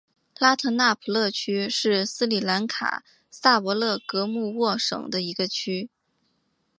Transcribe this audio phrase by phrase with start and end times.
[0.39, 5.91] 拉特纳普勒区是斯里兰卡萨伯勒格穆沃省的一个区。